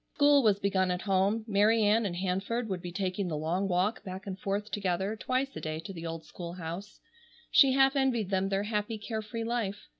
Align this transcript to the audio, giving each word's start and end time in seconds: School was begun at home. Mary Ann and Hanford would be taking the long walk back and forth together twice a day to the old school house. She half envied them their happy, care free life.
School 0.15 0.41
was 0.41 0.57
begun 0.57 0.89
at 0.89 1.03
home. 1.03 1.45
Mary 1.47 1.83
Ann 1.83 2.07
and 2.07 2.15
Hanford 2.15 2.67
would 2.67 2.81
be 2.81 2.91
taking 2.91 3.27
the 3.27 3.37
long 3.37 3.67
walk 3.67 4.03
back 4.03 4.25
and 4.25 4.39
forth 4.39 4.71
together 4.71 5.15
twice 5.15 5.55
a 5.55 5.61
day 5.61 5.79
to 5.81 5.93
the 5.93 6.07
old 6.07 6.25
school 6.25 6.53
house. 6.53 6.99
She 7.51 7.73
half 7.73 7.95
envied 7.95 8.31
them 8.31 8.49
their 8.49 8.63
happy, 8.63 8.97
care 8.97 9.21
free 9.21 9.43
life. 9.43 9.87